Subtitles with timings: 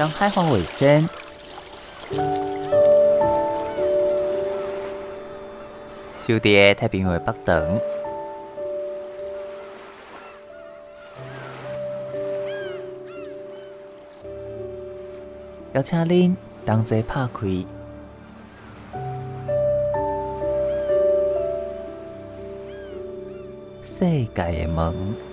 [0.00, 1.06] 当开黄尾声。
[6.26, 7.78] 收伫太平洋北长，
[15.74, 17.46] 邀请恁同齐拍开
[23.82, 25.29] 世界的门。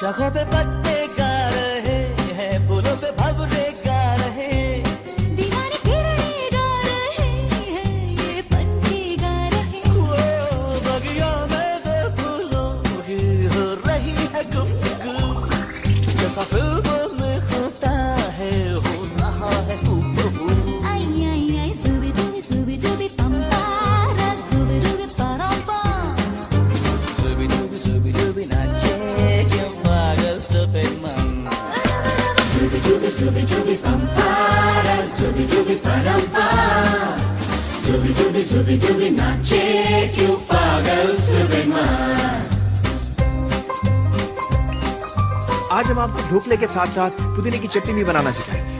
[0.00, 0.87] شغب قد
[46.58, 48.76] के साथ साथ पुदीने की चटनी भी बनाना सिखाएँगे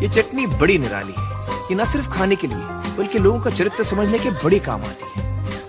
[0.00, 1.24] ये चटनी बड़ी निराली है।
[1.70, 2.64] ये न सिर्फ़ खाने के लिए,
[2.96, 5.22] बल्कि लोगों का चरित्र समझने के बड़ी काम आती है।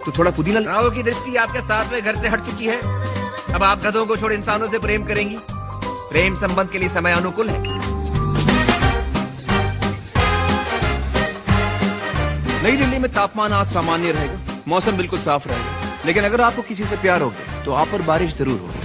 [0.06, 2.80] तो थोड़ा पुदीना राव की दृष्टि आपके साथ में घर से हट चुकी है।
[3.56, 5.38] अब आप गधों को छोड़ इंसानों से प्रेम करेंगी।
[6.10, 7.62] प्रेम संबंध के लिए समय अनुकूल है।
[12.64, 16.86] नई दिल्ली में तापमान आज सामान्य रहेगा। मौसम बिल्कुल साफ़ रहेगा। लेकिन अगर आपको किसी
[16.86, 18.85] से प्यार हो गया तो आप पर बारिश ज़रूर होगी।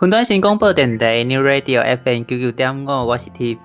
[0.00, 3.58] 云端新广播电台 New Radio FM 九九点五，我是 Tiff。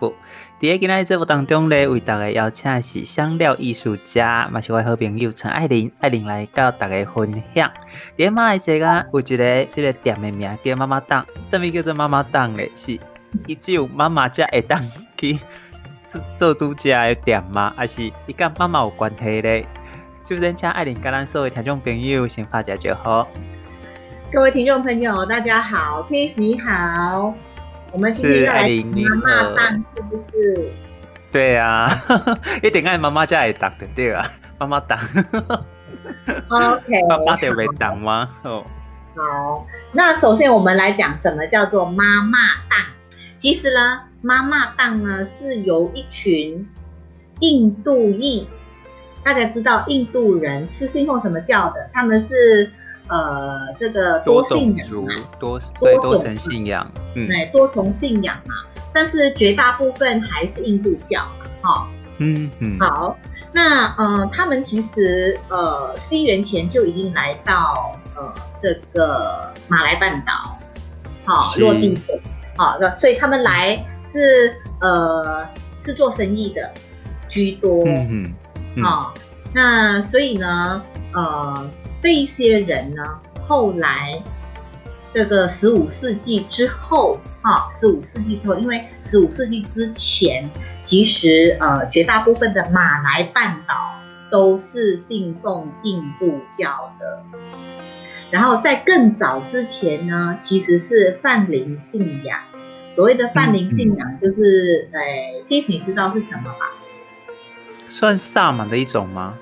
[0.59, 7.71] 在今天的节目当中咧，为大家邀请的是香料艺术家，嘛是我的好朋友陈爱玲，爱玲来到大家分享。
[8.17, 12.71] 在马来西亚有一个这个店的名叫妈妈档，什么叫做妈妈档咧？
[12.75, 12.99] 是
[13.45, 14.81] 伊只有妈妈才会当
[15.15, 15.37] 去
[16.07, 17.71] 做做主家的店吗？
[17.77, 19.67] 还是伊跟妈妈有关系咧？
[20.27, 23.27] 首先请爱玲跟咱所有听众朋友先发一招呼。
[24.33, 27.35] 各位听众朋友，大家好，Tiff 你好，
[27.91, 30.71] 我们今天要来讲妈妈档，是不是？
[31.31, 31.87] 对啊，
[32.63, 34.27] 一定爱妈妈才会打的，对啊，
[34.57, 34.97] 妈妈档。
[36.47, 38.27] OK，爸爸得会档吗？
[38.41, 38.65] 哦，
[39.15, 42.79] 好，那首先我们来讲什么叫做妈妈档。
[43.37, 46.67] 其实呢，妈妈档呢是由一群
[47.41, 48.47] 印度裔，
[49.23, 51.87] 大家知道印度人是信奉什么教的？
[51.93, 52.71] 他们是。
[53.09, 58.55] 呃，这个多信仰嘛，多对多重信仰，嗯，对，多重信仰嘛。
[58.93, 61.87] 但是绝大部分还是印度教嘛，哈，
[62.19, 62.79] 嗯嗯。
[62.79, 63.17] 好，
[63.51, 70.57] 那呃，他们其实呃，西元前就已经来到呃这个马来半岛，
[71.25, 72.19] 好落地的，
[72.55, 73.75] 好，所以他们来
[74.09, 75.45] 是呃
[75.83, 76.73] 是做生意的
[77.27, 78.33] 居多，嗯
[78.75, 79.13] 嗯，好，
[79.53, 80.81] 那所以呢，
[81.13, 81.69] 呃。
[82.03, 83.17] 这一些人呢，
[83.47, 84.21] 后来
[85.13, 90.49] 这个十五世纪之后，哈，十五世纪之后，因为十五世纪之前，
[90.81, 93.95] 其实呃绝大部分的马来半岛
[94.29, 97.23] 都是信奉印度教的，
[98.31, 102.37] 然后在更早之前呢，其实是泛灵信仰。
[102.93, 104.99] 所谓的泛灵信仰，就是呃
[105.47, 106.69] ，Tiff 你知道是什么吧？
[107.87, 109.37] 算萨满的一种吗？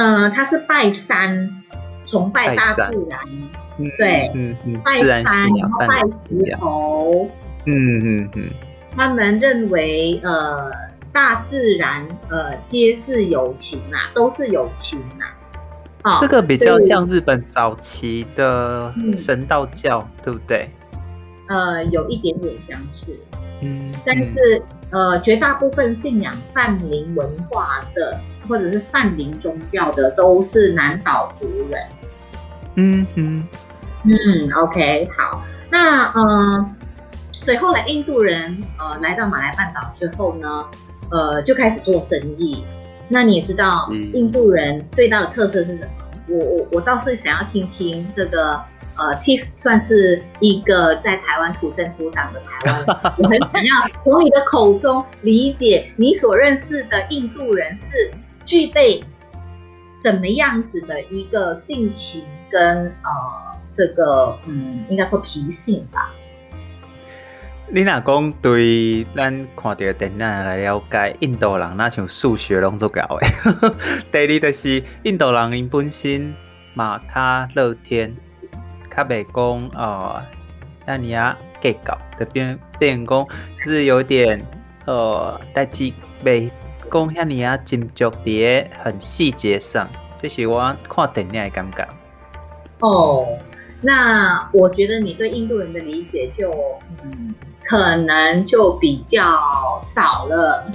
[0.00, 1.62] 嗯、呃，他是拜山，
[2.06, 3.20] 崇拜大自然，
[3.98, 7.28] 对，嗯嗯，拜山，然后拜石头，
[7.66, 8.50] 嗯嗯嗯，
[8.96, 10.72] 他们认为呃，
[11.12, 15.36] 大自然呃皆是有情啊，都是有情啊，
[16.04, 20.70] 哦，这个比较像日本早期的神道教，嗯、对不对？
[21.50, 23.14] 呃，有一点点相似，
[23.60, 24.34] 嗯，但是、
[24.92, 28.18] 嗯、呃，绝大部分信仰泛灵文化的。
[28.50, 31.80] 或者是泛灵宗教的都是南岛族人，
[32.74, 33.48] 嗯嗯
[34.02, 36.74] 嗯，OK，好，那呃，
[37.30, 40.66] 所以后来印度人呃来到马来半岛之后呢，
[41.12, 42.64] 呃就开始做生意。
[43.08, 45.88] 那你也知道，印度人最大的特色是什么？
[46.28, 48.52] 我我我倒是想要听听这个
[48.96, 58.10] 呃，Tiff 算是一个在台湾土生土长的台湾人， 我很想要从你的口中理解你所认识的印度人是。
[58.50, 59.00] 具备
[60.02, 66.12] 怎么样子的一个性情跟呃这个嗯，应该说脾性吧。
[67.68, 73.74] 你若讲对咱看到电影来了解，印度人那像数学拢做够的。
[74.10, 76.34] 第二就是印度人因本身
[76.74, 78.16] 嘛较乐天，
[78.92, 80.20] 较袂讲呃，
[80.86, 83.24] 那你啊计较的变变讲，
[83.64, 84.44] 就是有点
[84.86, 85.92] 呃代志
[86.24, 86.50] 袂。
[86.90, 89.88] 讲遐尔啊，斟酌伫很细节上，
[90.20, 91.88] 这是我看电影的感觉。
[92.80, 93.26] 哦，
[93.80, 96.50] 那我觉得你对印度人的理解就，
[97.04, 99.20] 嗯，可能就比较
[99.82, 100.66] 少了。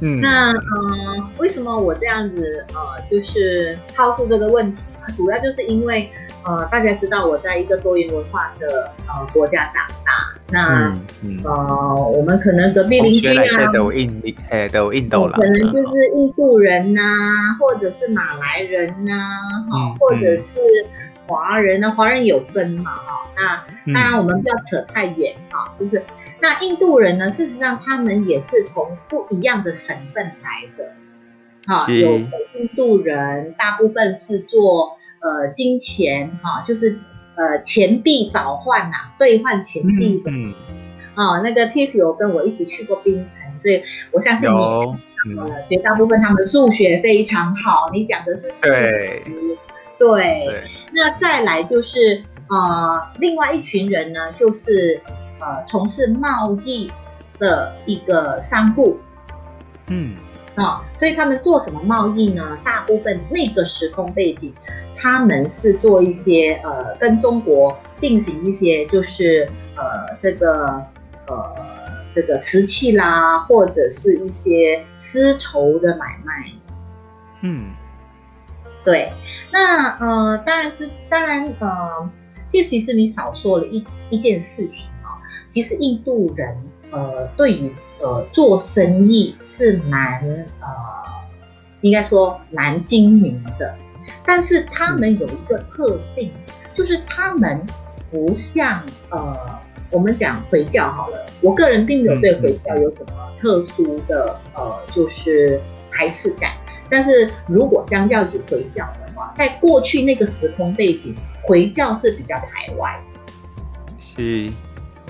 [0.00, 5.14] 嗯，那呃，为什么我这样子呃，就是抛出这个问题呢？
[5.16, 6.10] 主要就是因为
[6.44, 10.12] 呃，大家知道我在一个多元文化的呃国家长大。
[10.48, 19.34] 那、嗯嗯、呃，我们可能隔壁邻居啊，都印尼，哎，都印度人，可能就是印度人呐、啊，或者是马来人呐、啊，
[19.68, 20.58] 哈、嗯，或者是
[21.26, 26.00] 华人呢、啊，华人有分嘛，哈，那当然我们不要扯太远啊，就是
[26.40, 30.92] 那印度人呢，事实上他们也是从不一样的省份来的，
[31.66, 37.00] 哈，有印度人，大部分是做呃金钱，哈，就是。
[37.36, 40.30] 呃，钱币倒换呐、啊，兑换钱币的。
[40.30, 40.54] 嗯，
[41.14, 47.90] 哦，那个 Tiff 有跟我一起去过冰城，所以我相信你，呃，绝大部分他们的数学非常好。
[47.92, 49.58] 你讲的是事实，
[49.98, 50.64] 对，对。
[50.92, 55.00] 那再来就是呃，另外一群人呢，就是
[55.38, 56.90] 呃，从事贸易
[57.38, 58.98] 的一个商户。
[59.88, 60.16] 嗯，
[60.54, 62.56] 啊、哦，所以他们做什么贸易呢？
[62.64, 64.54] 大部分那个时空背景。
[64.96, 70.82] 他们是做一些呃，跟中国进行一些就是呃，这个
[71.28, 71.54] 呃，
[72.14, 76.50] 这个瓷器啦，或者是一些丝绸的买卖。
[77.42, 77.70] 嗯，
[78.84, 79.12] 对。
[79.52, 82.10] 那呃，当然是当然呃，
[82.52, 85.20] 就其实你少说了一一件事情哦。
[85.48, 86.56] 其实印度人
[86.90, 90.22] 呃，对于呃做生意是蛮
[90.60, 90.66] 呃，
[91.82, 93.76] 应该说蛮精明的，
[94.24, 97.64] 但是他们有一个特性，嗯、就是他们
[98.10, 99.36] 不像呃，
[99.90, 105.60] 我们讲回教好了，我个人并没有对回教有什么特殊的呃，就是
[105.90, 106.52] 排斥感。
[106.88, 113.00] 但是如果相较起回教的话，在过去那个时空背景，回教是比较排外。
[114.00, 114.50] 是。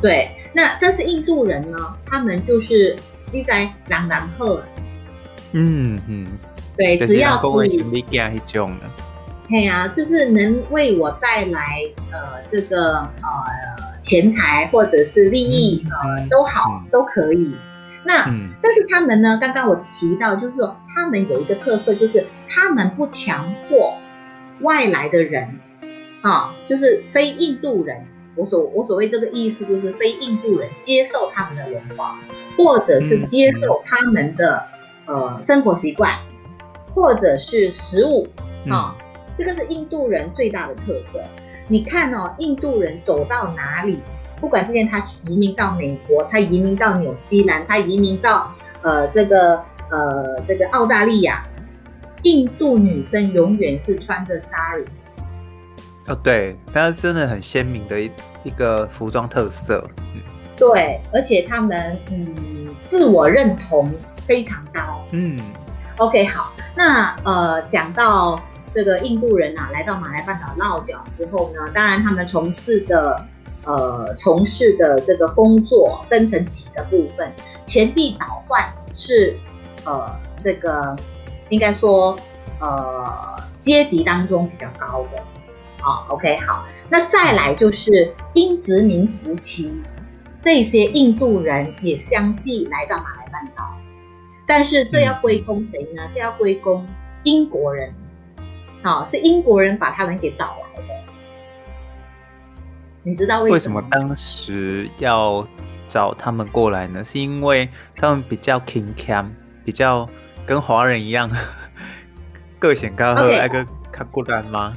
[0.00, 2.94] 对，那但是印度人呢，他们就是
[3.32, 4.62] 一在朗朗赫。
[5.52, 6.26] 嗯嗯。
[6.76, 7.62] 对，只要不。
[9.48, 11.60] 对呀，就是能为我带来
[12.10, 13.08] 呃这个呃
[14.02, 17.56] 钱财或者是利益，嗯、呃都好、嗯、都可以。
[18.04, 19.38] 那、嗯、但是他们呢？
[19.40, 23.94] 刚刚我提到，就是说他们有一个特色，就是他们不强迫
[24.60, 25.60] 外来的人，
[26.22, 28.04] 啊，就是非印度人。
[28.34, 32.16] 我所我所谓这个意思，就是非印度人接受他们的文化，
[32.56, 34.66] 或者是接受他们的、
[35.06, 36.18] 嗯、呃生活习惯，
[36.96, 38.26] 或者是食物
[38.70, 39.04] 啊，嗯、
[39.36, 41.22] 这个是印度人最大的特色。
[41.68, 43.98] 你看哦，印度人走到哪里？
[44.40, 44.98] 不管之前他
[45.28, 48.50] 移民到美国，他移民到纽西兰，他移民到
[48.80, 51.42] 呃这个呃这个澳大利亚，
[52.22, 54.86] 印度女生永远是穿着 sari。
[56.06, 58.10] 哦，对，但是真的很鲜明的一
[58.44, 59.86] 一个服装特色。
[60.14, 60.22] 嗯，
[60.56, 63.90] 对，而且他们嗯自我认同
[64.26, 65.04] 非常高。
[65.10, 65.38] 嗯
[65.98, 68.40] ，OK，好，那呃讲到
[68.72, 73.28] 这个印度人啊，来到马来半岛落脚之后呢，当然他们从事的。
[73.68, 77.28] 呃，从事的这个工作分成几个部分，
[77.64, 79.36] 钱币倒换是
[79.84, 80.96] 呃这个
[81.48, 82.16] 应该说
[82.60, 83.12] 呃
[83.60, 85.20] 阶级当中比较高的，
[85.80, 89.72] 好，OK，好，那再来就是英殖民时期，
[90.44, 93.64] 这些印度人也相继来到马来半岛，
[94.46, 96.08] 但是这要归功谁呢？
[96.14, 96.86] 这要归功
[97.24, 97.92] 英国人，
[98.82, 100.88] 好，是英国人把他们给找来的。
[103.02, 103.80] 你知道为什么？
[103.80, 105.46] 为什么当时要
[105.88, 107.04] 找他们过来呢？
[107.04, 109.24] 是因为他们比较勤俭，
[109.64, 110.08] 比较
[110.46, 111.30] 跟华人一样，
[112.58, 114.76] 个性高和那个看孤单吗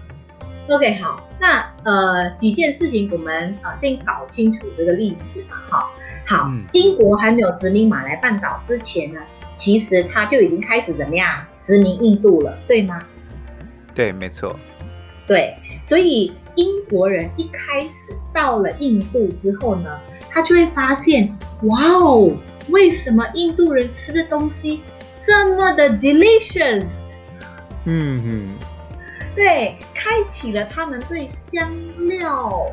[0.69, 5.91] ？OK，好，那呃几件事情我们啊先搞清楚这个历史嘛，好，
[6.27, 9.19] 好，嗯、英国还没有殖民马来半岛之前呢，
[9.59, 13.05] 其实他就已经开始怎么样殖民印度了，对吗？
[13.93, 14.57] 对，没错。
[15.27, 15.53] 对，
[15.85, 17.89] 所以英国人一开始
[18.33, 19.99] 到了印度之后呢，
[20.29, 22.31] 他就会发现，哇哦，
[22.69, 24.79] 为什么印度人吃的东西
[25.19, 26.85] 这么的 delicious？
[27.83, 28.49] 嗯嗯，
[29.35, 31.69] 对，开启了他们对香
[32.07, 32.65] 料，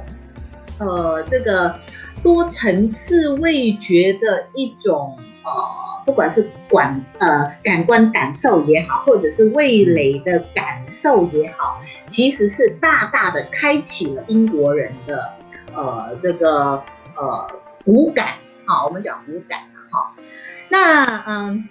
[0.79, 1.79] 呃，这个
[2.23, 5.87] 多层次味觉的一种呃。
[6.07, 15.33] 不管是感呃感官感受也好，或者是味蕾的感受也好，其实是大大的开启了英国人的
[15.75, 16.85] 呃这个
[17.17, 17.51] 呃
[17.87, 18.35] 五感。
[18.67, 20.15] 好，我们讲五感好，
[20.69, 21.69] 那嗯，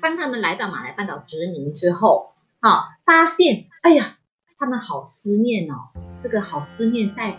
[0.00, 4.16] 当他们来到马来半岛殖民之后，好，发现哎呀，
[4.58, 5.90] 他们好思念哦，
[6.22, 7.36] 这个好思念在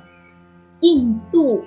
[0.81, 1.65] 印度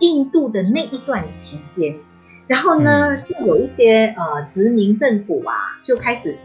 [0.00, 2.00] 印度的那一段期间。
[2.46, 6.36] 然后呢，就有一些呃殖民政府啊，就开始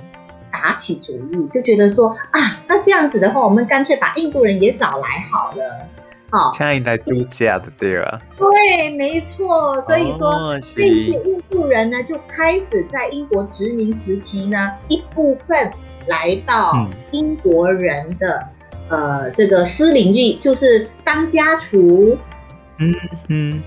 [0.51, 5.87] 打起主意，就觉得说啊，那这样子的话，我们干脆把印度人也找来好了，
[6.31, 8.19] 好，这样来度假的对吧？
[8.37, 9.79] 对，没错。
[9.81, 15.71] 所以说，这些印度人呢，就开始在英国殖民时期呢，一部分
[16.07, 18.47] 来到英国人的、
[18.89, 22.17] 嗯、呃这个私领域，就是当家厨。
[22.79, 22.95] 嗯
[23.27, 23.63] 嗯。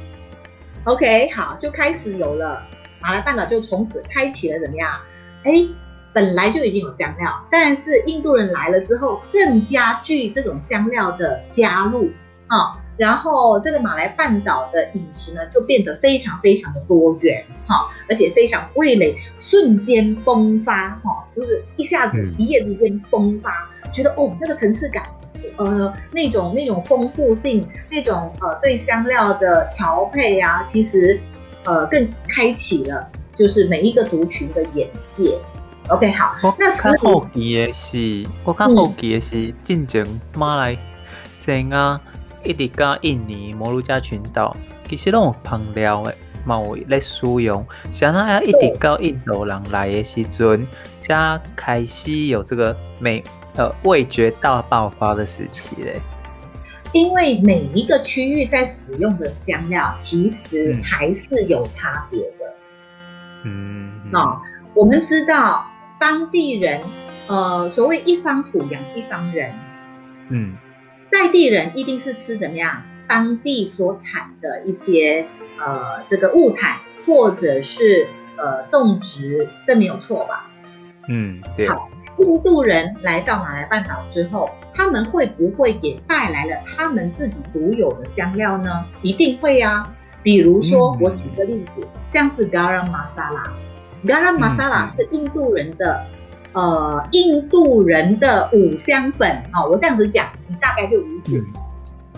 [0.84, 2.62] OK，好，就开始有了
[3.00, 5.00] 马来半岛，就从此开启了怎么样？
[5.42, 5.66] 哎，
[6.12, 12.12] 本来就已经有香料，但是印度人来了之后，更加具这种香料的加入
[12.48, 25.02] 啊，然后这个马来半岛的饮食呢，就变得非常非常的多元哈，而且非常味蕾瞬间崩发哈，就是一下子一夜之间崩发，觉得哦，那个层次感。
[25.58, 31.20] 呃，那种那种丰富性，那种呃对香料的调配啊，其实
[31.64, 35.38] 呃更开启了，就是每一个族群的眼界。
[35.90, 40.76] OK，好，我那较好奇的是，我较好奇的是，进前马来
[41.44, 42.00] 西亚
[42.44, 47.66] 一直到印尼、摩鹿加群岛，其实拢有烹料的，嘛有在使用。
[47.92, 50.66] 像那要一直到印度人来的时阵，
[51.02, 53.22] 才开始有这个美。
[53.56, 56.00] 呃，味觉大爆发的时期嘞，
[56.92, 62.52] 因为每一个区域在使用的香料其实还是有差别的。
[63.44, 64.40] 嗯，那、哦、
[64.74, 65.64] 我们知道
[66.00, 66.80] 当地人，
[67.28, 69.52] 呃，所谓一方土养一方人，
[70.30, 70.56] 嗯，
[71.14, 72.82] 在地人一定是吃怎么样？
[73.06, 75.28] 当地所产的一些
[75.64, 80.50] 呃这个物产，或者是呃种植，这没有错吧？
[81.08, 81.68] 嗯，对。
[81.68, 88.84] 好，印度人来到马来半岛之后，他们会不会也带来了他们自己独有的香料呢？
[89.00, 89.94] 一定会啊。
[90.24, 96.06] 比如说，我举个例子，像是 Garam Masala，Garam Masala 是印度人的，
[96.54, 99.68] 呃，印度人的五香粉哦。
[99.68, 101.42] 我这样子讲，你大概就理解。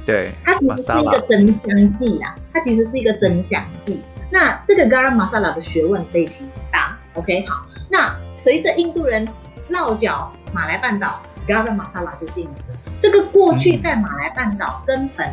[0.07, 4.01] 对，它其实是一个增香剂啦，它其实是一个增香剂。
[4.31, 6.37] 那这个 Garam Masala 的学问非常
[6.71, 6.97] 大。
[7.15, 9.27] OK，好，那随着印度人
[9.69, 12.81] 落脚马来半岛，Garam Masala 就进来了。
[13.03, 15.27] 这个过去在马来半岛根本。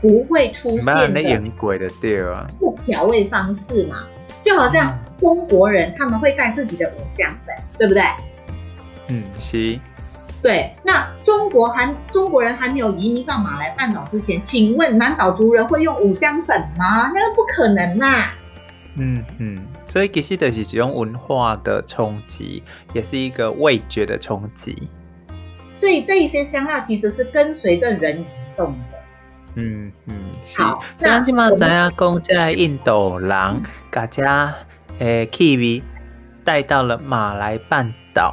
[0.00, 1.20] 不会出现的
[2.60, 4.04] 不调味方式嘛，
[4.42, 8.02] 就好像中国人他们会带自己的五香粉，对不对？
[9.08, 9.78] 嗯，是。
[10.40, 17.10] 对，那中国还中国人还没有移民到马来半岛之前，请问南岛族人会用五香粉吗？
[17.12, 18.34] 那个不可能呐、啊。
[18.94, 24.88] 嗯嗯，所以其实就是这种文化的冲击，也是一个味觉的冲击。
[25.74, 28.24] 所以这一些香料其实是跟随着人移
[28.56, 28.98] 动的。
[29.54, 30.14] 嗯嗯，
[30.44, 30.62] 是。
[30.94, 33.62] 虽然今嘛知影讲，在印度人
[33.98, 34.54] 把家
[35.00, 35.82] 诶气味
[36.44, 38.32] 带到了马来半岛，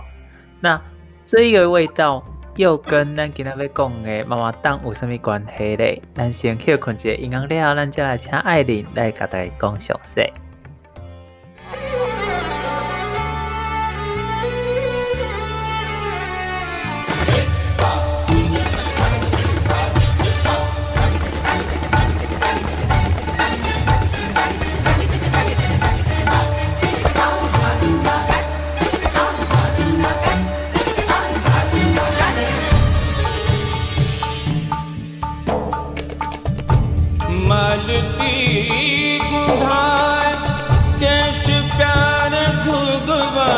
[0.62, 0.80] 那
[1.26, 2.24] 这个味道
[2.56, 6.00] 又跟咱今仔要讲的妈妈档有什么关系咧？
[6.14, 10.32] 咱先去困一下音乐了，咱再来请艾琳来甲大家讲详细。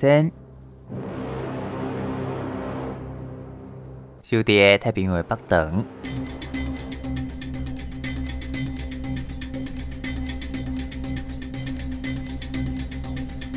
[0.00, 0.30] 海花卫生，
[4.22, 5.84] 守伫太平洋北长，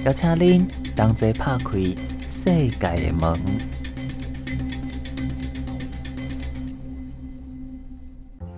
[0.03, 1.77] 邀请恁同齐拍开
[2.27, 3.39] 世界的门。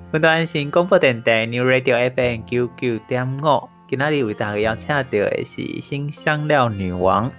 [0.09, 7.31] 本段是广播电台 New Radio FM 九九点五，今仔日为大家邀请到的是新香料女王，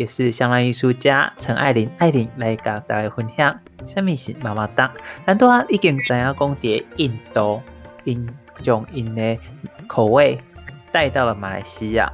[0.00, 1.90] 也是香料艺术家陈爱玲。
[1.98, 4.90] 爱玲来甲大家分享，什么是妈妈档？
[5.26, 7.60] 咱拄仔已经知影讲伫印度，
[8.04, 8.26] 因
[8.62, 9.36] 将因的
[9.86, 10.38] 口味
[10.90, 12.10] 带到了马来西亚，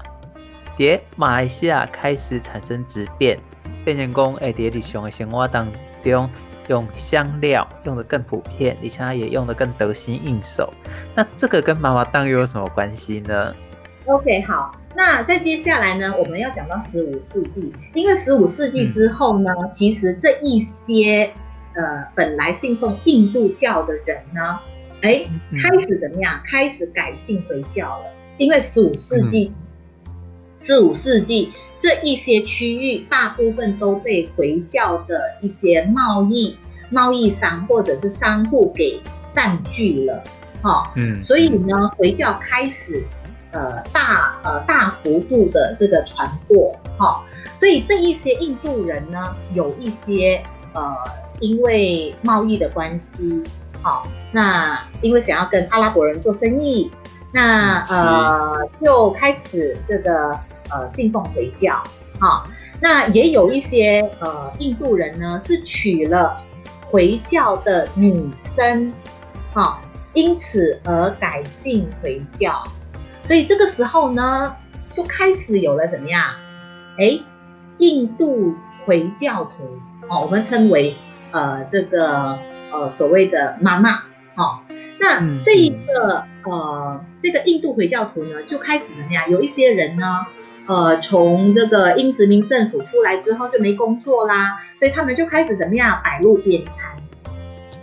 [0.77, 3.39] 伫马来西亚开始产生质变，
[3.85, 5.69] 变成讲会伫日常的生活当
[6.03, 6.29] 中。
[6.69, 10.75] 用香料用的更普遍，而且也用的更得心应手。
[11.15, 13.55] 那这个跟妈妈档又有什么关系呢
[14.07, 21.31] ？OK，好，那在接下来呢，我们要讲到十五世纪，因为十五世纪之后呢，嗯、其实这一些
[21.75, 24.59] 呃本来信奉印度教的人呢，
[25.03, 25.27] 哎，
[25.61, 26.41] 开始怎么样？
[26.47, 28.07] 开始改信回教了，
[28.39, 29.53] 因为十五世纪，
[30.61, 31.53] 十五、嗯、世纪。
[31.79, 36.57] 这一些区域大部分都被回教的一些贸易
[36.91, 38.99] 贸易商或者是商户给
[39.35, 40.25] 占据了，
[40.63, 43.05] 哈、哦，嗯，所以呢，回教开始
[43.57, 47.21] 呃大呃大幅度的这个传播，哈、哦，
[47.57, 50.43] 所以这一些印度人呢，有一些
[50.75, 50.95] 呃
[51.41, 53.43] 因为贸易的关系，
[53.81, 56.93] 好、哦，那因为想要跟阿拉伯人做生意，
[57.33, 60.39] 那呃就开始这个。
[60.69, 61.81] 呃，信奉回教，
[62.19, 62.43] 好、哦，
[62.81, 66.43] 那也有一些呃印度人呢，是娶了
[66.91, 68.93] 回教的女生，
[69.55, 69.79] 好、哦，
[70.13, 72.65] 因此而改信回教，
[73.27, 74.57] 所以这个时候呢，
[74.93, 76.23] 就开始有了怎么样？
[76.99, 77.19] 哎，
[77.79, 80.97] 印度回教徒，哦，我们称为
[81.33, 82.39] 呃这个
[82.73, 83.91] 呃所谓的妈妈，
[84.37, 84.61] 哦，
[84.99, 89.29] 那这一个、嗯、呃这个印度回教徒呢，就开始怎么样？
[89.31, 90.27] 有一些人呢。
[90.69, 96.75] 呃，从这个英殖民政府出来之后就没工作啦，所以他们就开始怎么样摆路边摊。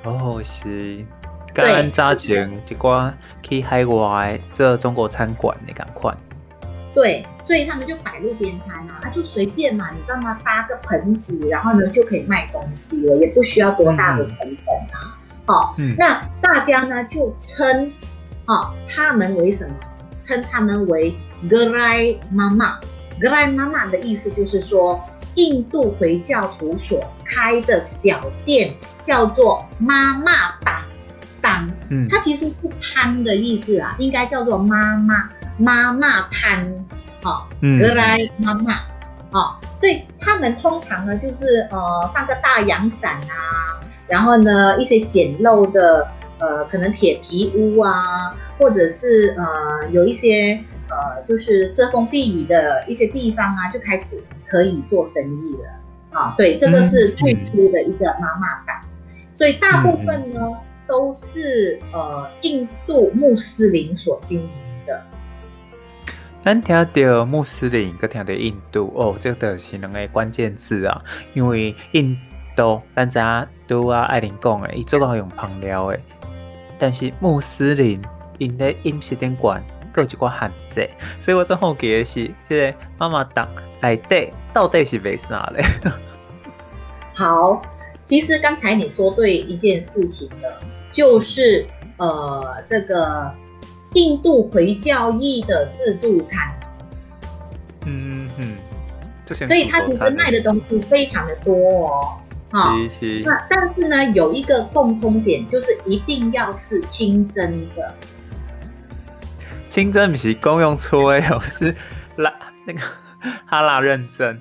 [0.03, 1.05] 哦，是，
[1.53, 3.11] 刚早前一寡
[3.41, 6.13] 去海外做中国餐馆你赶快。
[6.93, 10.39] 对，所以他们就摆路边摊啊，他就随便嘛，你知道吗？
[10.43, 15.17] 搭个棚子，然后呢就可以卖东西了，也不需要多大的成本啊。
[15.45, 17.91] 好、哦，嗯、那大家呢就称，
[18.45, 19.75] 哦，他们为什么？
[20.23, 21.13] 称他们为。
[21.49, 22.79] 格莱妈妈，
[23.19, 24.97] 格莱妈妈的意思就是说，
[25.35, 30.31] 印度回教徒所开的小店叫做妈妈
[30.63, 30.81] 档，
[31.43, 36.63] 档，嗯，它其实是摊的意思啊，应该叫做妈妈妈妈摊，
[37.21, 38.73] 好，格莱妈妈，
[39.31, 43.75] 哦，所以他们通常呢就是呃放个大阳伞啊，
[44.07, 46.07] 然后呢一些简陋的
[46.39, 50.57] 呃可能铁皮屋啊，或者是呃有一些
[50.89, 56.33] 呃就是遮风避雨的一些地方啊，就开始可以做生意了啊。
[56.37, 58.77] 对，这个是最初的一个妈妈档，
[59.33, 60.39] 所以大部分呢。
[60.41, 64.49] 嗯都是呃印度穆斯林所经营
[64.85, 65.01] 的。
[66.43, 71.01] 咱听到穆斯林，跟听到印度哦，这个是两个关键字啊。
[71.33, 72.17] 因为印
[72.53, 75.99] 度，咱知影拄啊爱玲讲的，伊做到用香料的，
[76.77, 78.01] 但是穆斯林
[78.39, 80.89] 因咧饮食点关，各有一个限制，
[81.21, 83.47] 所以我最好奇的是，这个妈妈档
[83.81, 85.63] 内底到底是为啥嘞？
[87.15, 87.61] 好，
[88.03, 90.59] 其实刚才你说对一件事情的。
[90.93, 91.65] 就是
[91.97, 93.29] 呃，这个
[93.93, 96.53] 印度回教义的自助餐，
[97.85, 98.55] 嗯嗯，
[99.45, 102.17] 所以它其实卖的东西非常的多哦，
[102.51, 102.89] 哈、哦，
[103.23, 107.93] 那但是呢，有一个共通点，就是一定要是清真的，
[109.69, 111.75] 清真不是公用吹哦，是
[112.15, 112.31] 拉
[112.65, 112.79] 那个
[113.45, 114.39] 哈拉认证，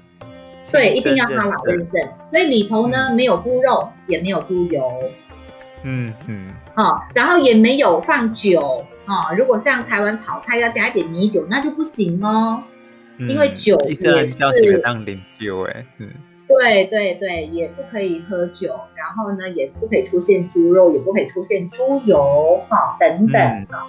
[0.71, 4.83] 对，一定要哈拉认证，所以里头呢、嗯、没有猪肉，也没有猪油。
[5.85, 9.35] 嗯嗯，哦，然后也没有放酒哦。
[9.37, 12.62] 如果像台湾炒菜要加一点米酒，那就不行哦，
[13.18, 14.29] 嗯、因为酒也是
[14.79, 16.09] 当饮酒哎，嗯，
[16.49, 23.88] 对对对，也不可以喝酒，然后呢，也不可以出现猪肉，也不可以出现猪油哈、哦、等等的、嗯。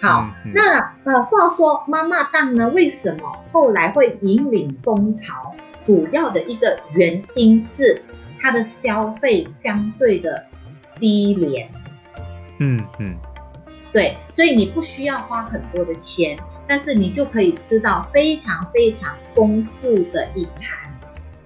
[0.00, 5.54] 好，嗯、那呃，话说妈妈档呢，为什么后来会引领风潮？
[5.84, 8.00] 主要的一个原因是
[8.40, 10.46] 它的消费相对的。
[11.04, 11.70] 低廉，
[12.60, 13.14] 嗯嗯，
[13.92, 16.34] 对，所以你不需要花很多的钱，
[16.66, 20.78] 但是你就可以吃到非常非常丰富的一餐。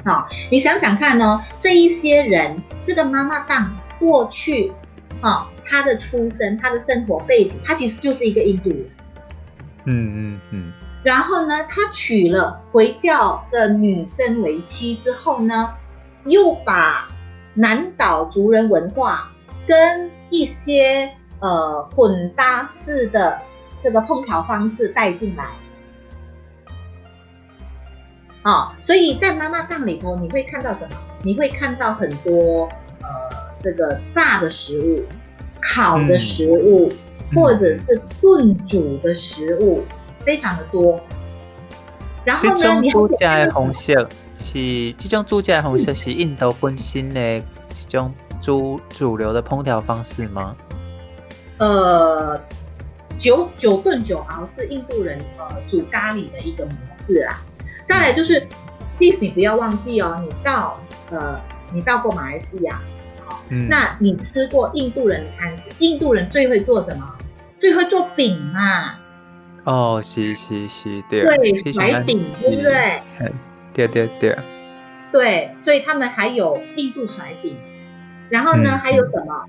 [0.05, 4.73] 好、哦，你想想看哦，这一些人，这个妈妈档过去，
[5.23, 8.87] 哦，他的出身，他的生活背景，他其实就是一个印度人，
[9.87, 15.75] 嗯嗯嗯，然后呢，他娶了回教的女生为妻之后呢，
[16.27, 17.09] 又把
[17.55, 19.33] 南岛族人文化。
[19.69, 23.39] 跟一些呃混搭式的
[23.83, 25.45] 这个烹调方式带进来，
[28.43, 30.97] 啊、哦，所以在妈妈档里头，你会看到什么？
[31.23, 32.67] 你会看到很多
[33.03, 33.09] 呃
[33.63, 35.05] 这个炸的食物、
[35.61, 36.89] 烤的食物，
[37.31, 40.99] 嗯、或者是炖煮的食物，嗯、非常的多。
[42.25, 47.41] 然后呢，你主家的红色是这种主家的红色是印度本身的
[47.91, 48.11] 这种。
[48.41, 50.55] 主主流的烹调方式吗？
[51.59, 52.41] 呃，
[53.19, 56.73] 九九炖酒好像是印度人呃煮咖喱的一个模
[57.05, 57.41] 式啦。
[57.89, 58.39] 再来就是
[59.01, 60.79] 嗯、你不要忘记哦，你到
[61.11, 61.41] 呃
[61.73, 62.81] 你到过马来西亚，
[63.49, 65.53] 嗯，那你吃过印度人的餐？
[65.79, 67.15] 印度人最会做什么？
[67.59, 68.95] 最会做饼嘛。
[69.65, 73.03] 哦，是是是， 对，对，甩饼，对不对？
[73.73, 74.39] 对对对。
[75.11, 77.57] 对，所以他们还有印度甩饼。
[78.29, 79.45] 然后呢，嗯、还有什么？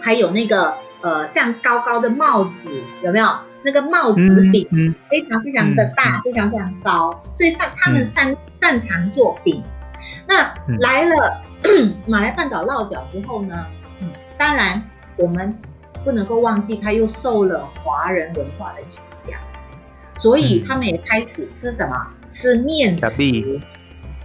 [0.00, 2.68] 还有那个呃，像高高的帽子，
[3.02, 3.28] 有没有？
[3.64, 9.62] 那个帽子饼、嗯嗯、非常非常的大，嗯、非常非常高，所以他他们擅擅长做饼。
[10.26, 13.64] 那来了、嗯、马来半岛落脚之后呢，
[14.00, 14.82] 嗯，当然
[15.16, 15.56] 我们
[16.04, 19.38] 不能够忘记，他又受了华人文化的影响，
[20.18, 22.06] 所以他们也开始吃什么？
[22.32, 23.60] 吃面食，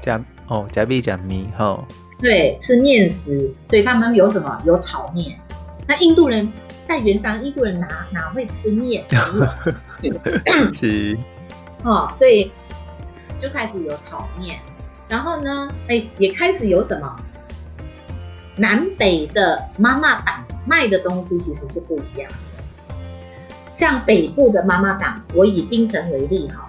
[0.01, 1.85] 加哦，加币加米哈。
[2.19, 4.59] 对，吃面食，所以他们有什么？
[4.65, 5.37] 有炒面。
[5.87, 6.51] 那印度人
[6.87, 9.05] 在原商，印度人哪哪会吃面？
[10.73, 11.17] 是
[11.83, 12.51] 哦，所以
[13.41, 14.59] 就开始有炒面。
[15.07, 17.15] 然后呢，哎，也开始有什么？
[18.55, 22.95] 南北的妈妈档卖的东西其实是不一样的。
[23.77, 26.67] 像北部的妈妈档，我以槟城为例哈，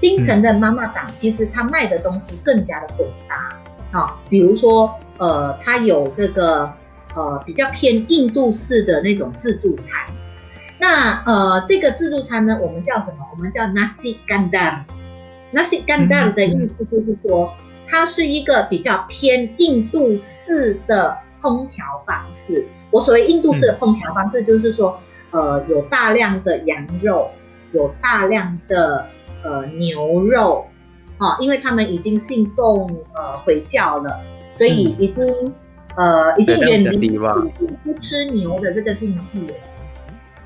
[0.00, 3.54] 槟城的妈妈档其实它卖的东西更加的混搭。
[3.96, 6.70] 啊，比如说，呃，它有这个
[7.14, 10.14] 呃比较偏印度式的那种自助餐。
[10.78, 13.26] 那呃，这个自助餐呢，我们叫什么？
[13.32, 14.84] 我们叫 Nasi gandam。
[15.54, 17.54] nasi gandam 的意思就是说，
[17.88, 22.66] 它是一个比较偏印度式的烹调方式。
[22.90, 27.30] 我所谓印度式的烹调方式，就是说，呃，有大量的羊肉，
[27.72, 29.06] 有大量的
[29.42, 30.66] 呃牛肉。
[31.18, 34.20] 哦，因为他们已经信奉呃回教了，
[34.54, 35.26] 所以已经、
[35.96, 39.54] 嗯、呃已经远离不吃牛的这个禁忌了。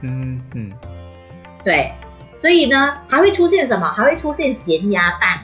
[0.02, 0.70] 嗯嗯，
[1.64, 1.92] 对，
[2.38, 3.86] 所以呢还会出现什么？
[3.88, 5.40] 还会出现咸鸭蛋。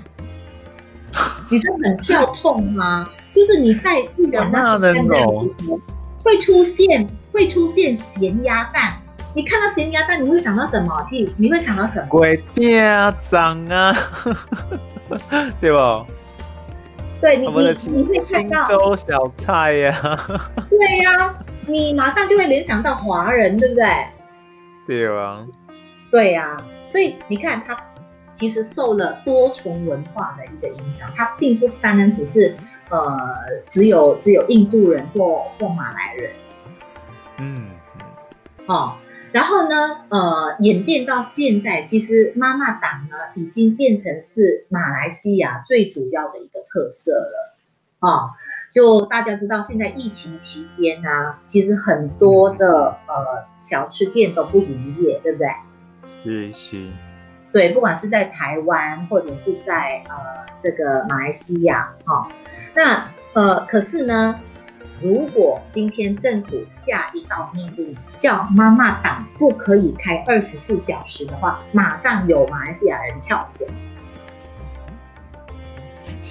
[1.48, 3.08] 你这很跳痛吗？
[3.34, 5.16] 就是你在日本那边的
[6.22, 8.94] 会出现会出现咸鸭蛋。
[9.36, 10.96] 你看到咸鸭蛋，你会想到什么？
[11.12, 12.08] 你你会想到什么？
[12.08, 13.94] 粿条粽啊，
[15.60, 16.06] 对吧？
[17.20, 20.50] 对你你你会看到清粥小菜呀、啊。
[20.70, 23.84] 对呀、啊，你马上就会联想到华人，对不对？
[24.86, 25.46] 对啊。
[26.10, 27.76] 对呀、啊，所以你看他。
[28.32, 32.54] 其实受了多重文化的一个影响，它并不单单只是
[32.90, 33.16] 呃
[33.70, 36.30] 只有只有印度人或或马来人，
[37.38, 37.70] 嗯，
[38.66, 38.92] 哦，
[39.32, 47.56] 然后呢呃演变到现在，其实妈妈党呢已经变成是马来西亚最主要的一个特色了，
[48.00, 48.30] 哦，
[48.74, 55.48] 就大家知道现在疫情期间呢、啊，其实很多的呃小吃店都不营业，对不对？
[56.22, 56.86] 是是。
[57.52, 62.26] 对，不管是在台湾或者是在呃这个马来西亚，哈、哦，
[62.74, 64.40] 那呃可是呢，
[65.02, 73.66] 如果今天政府下一道命令，叫妈妈档不可以开二十四小时的话，马上有马来西亚人跳脚。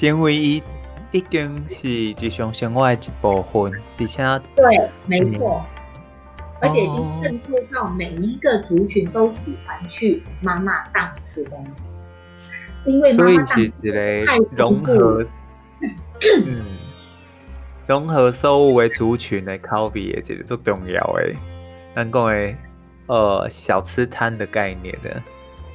[0.01, 0.63] 因为已
[1.11, 5.63] 已经是日常生活的一部分，而且对，没错。
[5.69, 5.71] 嗯
[6.61, 11.97] 而且已经渗透到每一个族群都喜欢去妈妈档吃东西，
[12.85, 13.45] 因为妈妈档
[14.25, 15.23] 太融合，
[16.45, 16.63] 嗯，
[17.87, 21.35] 融合所有的族群的口味也觉得都重要诶。
[21.95, 22.55] 咱讲诶，
[23.07, 25.21] 呃，小吃摊的概念的。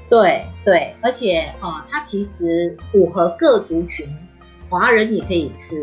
[0.08, 4.08] 对对，而且哦、呃，它其实符合各族群，
[4.68, 5.80] 华人也可以吃，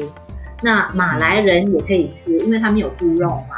[0.61, 3.57] 那马来人也可以吃，因为他们有猪肉嘛。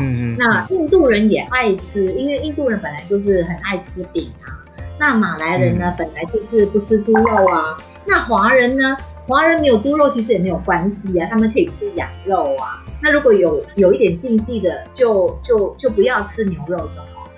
[0.00, 4.54] 嗯嗯，那印度人也爱吃，因为印度人本来就是很爱吃饼啊。
[4.98, 7.76] 那马来人呢，嗯、本来就是不吃猪肉啊。
[8.04, 12.84] 那华人呢，华人没有猪肉其实也没有关系啊，他们可以吃羊肉啊。
[13.02, 17.28] 那如果有有一点禁忌的，就就就不要吃牛肉就好。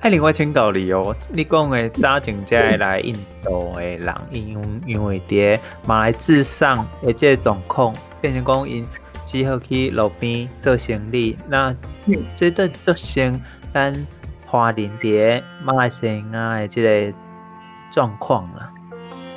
[0.00, 8.86] 哎，另外请教你哦，你讲的早前才来印度的人，因因为在马来至上的这个状况，变成讲因。
[9.24, 11.74] 只好去路边做生意，那
[12.36, 13.34] 这都都像
[13.72, 14.06] 咱
[14.46, 17.16] 华人在马来西亚的这个
[17.90, 18.70] 状况啦。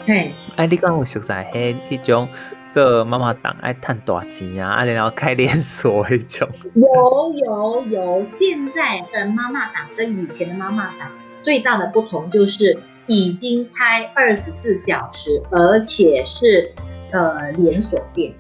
[0.08, 2.30] 嘿，哎，你讲有熟悉迄迄种
[2.72, 6.48] 做妈妈档爱赚大钱啊，啊然后开连锁迄种？
[6.76, 11.10] 有有有，现在的妈妈档跟以前的妈妈档
[11.42, 16.72] 最大的不同就是已经开二十四小时，而且是
[17.12, 18.32] 呃连锁店。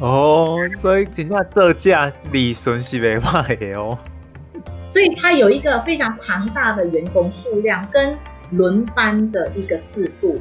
[0.00, 3.96] 哦，所以真正做价利润是袂歹的哦。
[4.88, 8.16] 所以它有一个非常庞大的员工数量跟
[8.50, 10.40] 轮班的一个制度。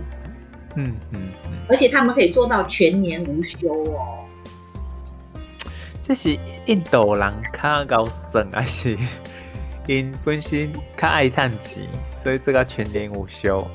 [0.75, 1.51] 嗯嗯嗯。
[1.69, 4.25] 而且他们可以做到全年无休哦。
[6.01, 8.97] 这是印度人较高省，还是
[9.87, 11.87] 因本身较爱赚钱，
[12.21, 13.65] 所以这个全年无休。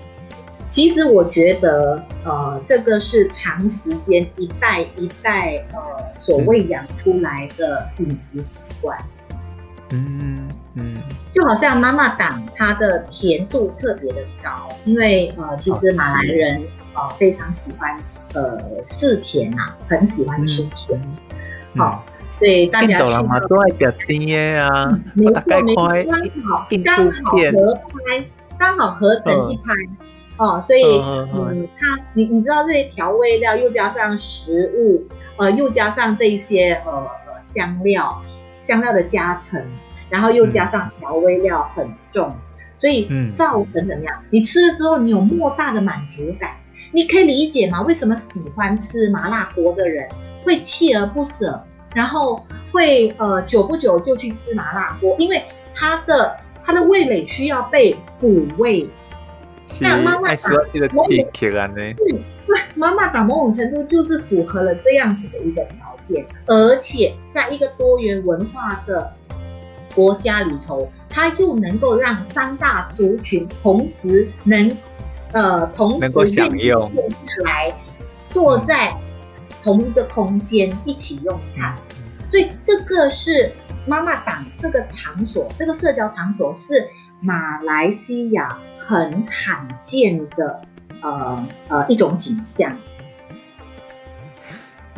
[0.68, 5.80] 其实我觉得，呃，这个是长时间一代一代呃
[6.14, 8.98] 所喂养出来的饮食习惯。
[9.90, 10.98] 嗯嗯，
[11.34, 16.62] 就好像妈妈档，它的甜度特别的高，因为呃，其实马来人
[16.98, 17.96] 呃非常喜欢
[18.34, 21.00] 呃嗜甜啊，很喜欢吃甜。
[21.76, 22.04] 好，
[22.38, 27.74] 所以大家印度人嘛都爱吃甜的啊，没错没错，刚好刚好合
[28.06, 28.24] 拍，
[28.58, 29.72] 刚好合成一拍。
[30.38, 35.04] 哦，所以嗯，它你你知道这些调味料，又加上食物，
[35.36, 38.22] 呃，又加上这一些呃呃香料，
[38.60, 39.60] 香料的加成，
[40.08, 42.34] 然后又加上调味料很重，嗯、
[42.78, 44.14] 所以造成怎么样？
[44.30, 46.52] 你吃了之后，你有莫大的满足感。
[46.92, 47.82] 你可以理解吗？
[47.82, 50.08] 为什么喜欢吃麻辣锅的人
[50.44, 51.62] 会锲而不舍，
[51.94, 55.14] 然后会呃久不久就去吃麻辣锅？
[55.18, 58.88] 因为他的他的味蕾需要被抚慰。
[59.80, 60.50] 那妈妈打，
[60.94, 61.06] 我
[61.98, 62.08] 嗯，
[62.46, 69.12] 对，妈妈打某种程度就是符合了这样子的一个条件，而且在一个多元文化的
[69.94, 74.74] 国家里头，它又能够让三大族群同时能，
[75.32, 76.90] 呃，同时能够享用
[77.44, 77.72] 来
[78.30, 78.94] 坐在
[79.62, 81.74] 同一个空间一起用餐，
[82.30, 83.52] 所以这个是
[83.86, 86.88] 妈妈党这个场所，这个社交场所是
[87.20, 88.58] 马来西亚。
[88.88, 90.62] 很罕见的，
[91.02, 92.74] 呃呃一种景象。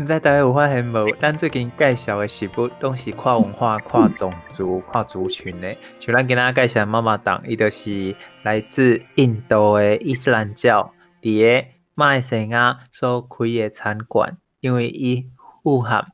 [0.00, 1.06] 你在台湾有发现无？
[1.20, 5.76] 咱最近介绍的食物都是跨文化、跨种族、跨族群的。
[6.00, 15.28] 像咱今仔介绍妈妈档，伊就是来自印度的伊斯兰教，伫个马来西亚所开的餐馆，因为伊
[15.62, 16.06] 符合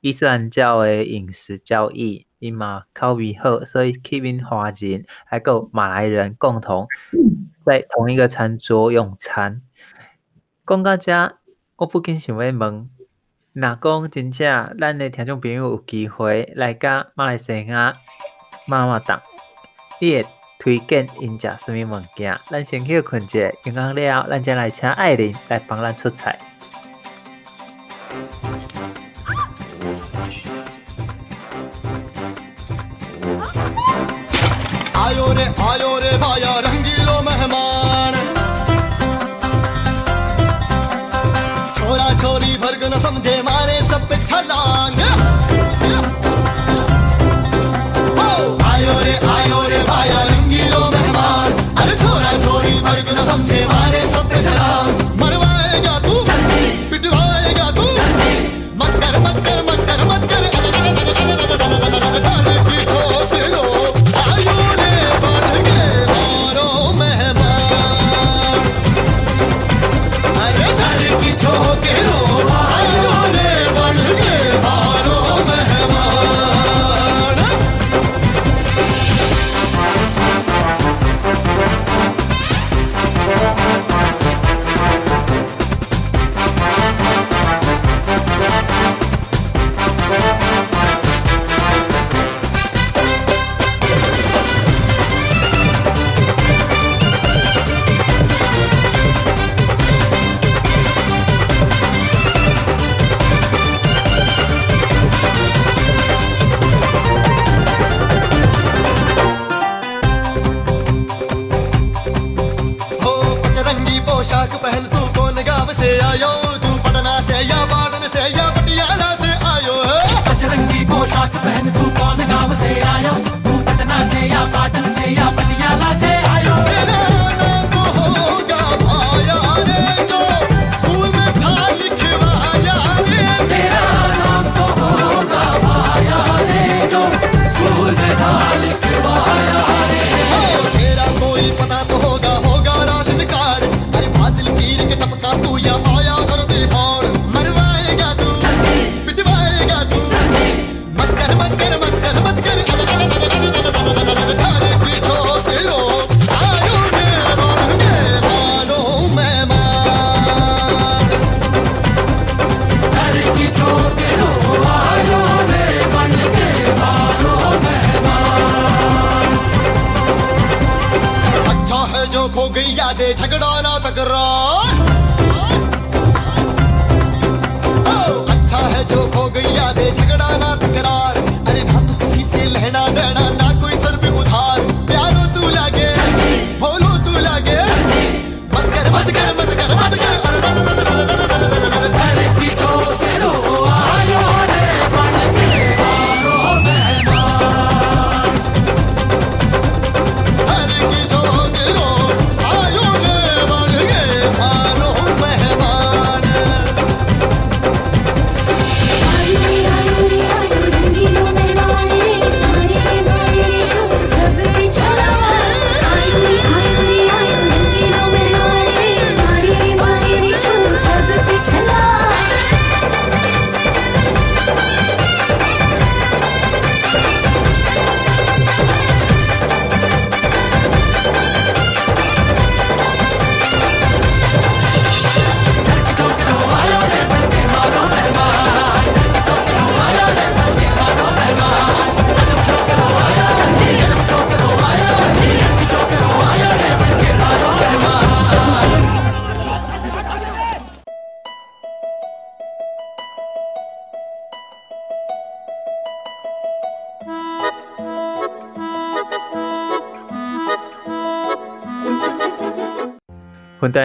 [0.00, 6.86] 伊斯兰教的饮食教义，伊嘛口味好，所以吸引华人还有马来人共同
[7.66, 9.60] 在同一个餐桌用餐。
[10.64, 11.32] 讲到这，
[11.74, 12.88] 我不禁想要问，
[13.54, 17.94] 若讲真正咱的听众朋友有机会来甲马来西亚
[18.66, 19.20] 妈妈档，
[20.00, 20.28] 你会
[20.58, 22.36] 推荐因食什物物件？
[22.46, 26.36] 咱先休困一下，休困了，咱再来请艾琳来帮咱出菜。
[44.10, 45.00] पे छलांग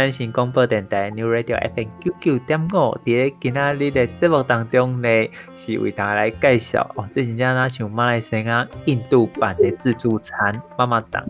[0.10, 5.08] 端新广播电台 New Radio FM 九九点五，伫个今仔日的节目当中呢，
[5.56, 11.24] 是为大家来介绍哦，这真正若像马来西亚印度版的自助餐妈妈档，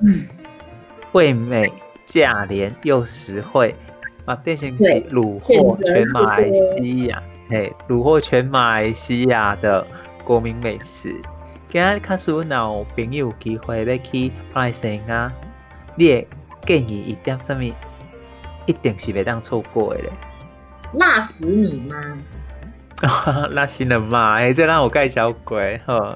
[1.12, 1.70] 味美
[2.06, 3.76] 价廉又实惠，
[4.24, 9.86] 啊，变成是虏获全马来西亚，嘿，虏获全马来西亚的
[10.24, 11.14] 国民美食。
[11.70, 15.30] 今仔假使若有朋友有机会要去马来西亚，
[15.98, 16.28] 你会
[16.66, 17.76] 建议一点什么？
[18.70, 20.10] 一定是袂当错过的嘞。
[20.94, 21.98] 辣死你吗？
[23.52, 24.36] 那行了嘛？
[24.36, 26.16] 哎、欸，这让我盖小鬼哈，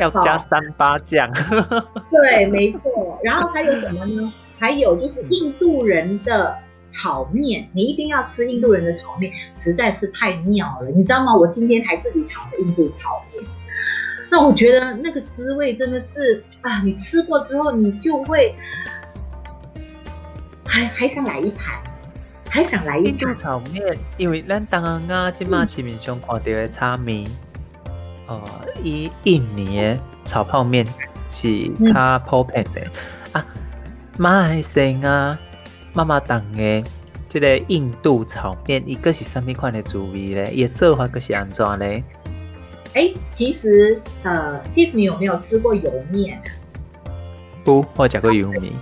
[0.00, 1.30] 要加三八酱。
[2.10, 2.80] 对，没错。
[3.22, 4.32] 然后还有什么呢？
[4.58, 6.56] 还有就是印度人的
[6.90, 11.34] 炒面，你一定要吃印度人的炒面，实在是太妙了，你知道吗？
[11.36, 13.44] 我今天还自己炒的印度炒面，
[14.30, 18.54] 那我觉得那个滋味真的是啊，你吃过之后，你就会
[20.72, 21.78] 还还想来一盘。
[22.48, 23.82] 还想来一印度炒面，
[24.16, 27.26] 因为咱当啊，今嘛市面上看到的炒面，
[28.26, 28.42] 呃，
[28.82, 30.86] 以印尼的炒泡面
[31.30, 32.90] 是较普遍的、嗯、
[33.32, 33.46] 啊。
[34.16, 35.38] 马来西亚
[35.92, 36.84] 妈妈档的
[37.28, 40.50] 这个印度炒面，一个是什么款的滋味嘞？
[40.54, 42.02] 也做法个是安怎嘞？
[42.94, 46.40] 哎、欸，其实呃，Tiff，你有没有吃过油面？
[47.62, 48.72] 不，我吃过油面。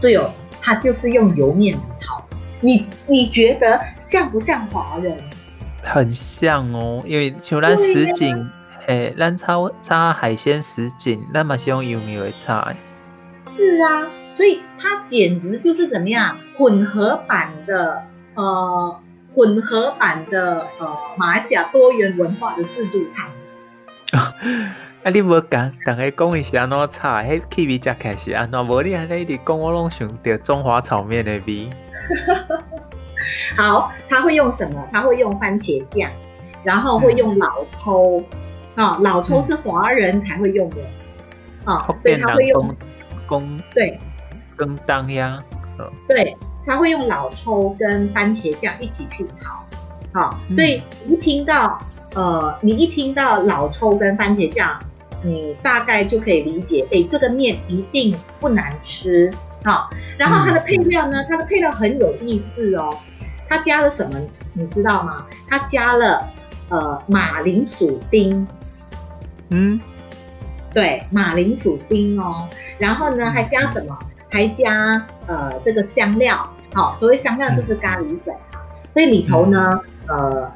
[0.00, 0.32] 对哦，
[0.68, 2.22] 它就是用油面来炒。
[2.60, 5.16] 你你觉得像不像华人？
[5.82, 8.46] 很像哦，因为像咱什锦，
[8.86, 12.68] 诶，咱炒炒海鲜什锦，咱嘛是用油面来炒。
[13.46, 18.02] 是啊，所以它简直就是怎么样混合版的
[18.34, 19.00] 呃，
[19.34, 23.26] 混合版的呃马来西亚多元文化的自助餐。
[25.04, 28.58] 啊，你无讲，大家讲一下安怎炒，迄气味才开始安怎？
[28.66, 31.70] 无你安尼一直讲，我拢想着中华炒面的味。
[33.56, 34.88] 好，他会用什么？
[34.92, 36.10] 他会用番茄酱，
[36.64, 38.18] 然后会用老抽。
[38.74, 38.86] 啊、嗯。
[38.86, 40.82] 哦，老抽是华人才会用的。
[41.64, 42.74] 啊、嗯哦，所以他会用
[43.26, 44.00] 公对。
[44.56, 45.40] 跟当呀，
[46.08, 46.36] 对，
[46.66, 49.64] 他会用老抽跟番茄酱一起去炒，
[50.12, 51.80] 好、哦，所以一听到
[52.18, 54.76] 呃，你一听到老抽跟番茄酱，
[55.22, 59.32] 你大概就可以理解，哎，这个面一定不难吃。
[59.62, 61.22] 好，然后它的配料呢？
[61.28, 62.90] 它的配料很有意思哦。
[63.48, 64.18] 它加了什么？
[64.52, 65.26] 你知道吗？
[65.48, 66.26] 它加了
[66.70, 68.44] 呃马铃薯丁。
[69.50, 69.80] 嗯，
[70.74, 72.48] 对，马铃薯丁哦。
[72.78, 73.96] 然后呢，还加什么？
[74.28, 76.50] 还加呃这个香料。
[76.74, 78.34] 好，所谓香料就是咖喱粉。
[78.92, 80.50] 所以里头呢，呃，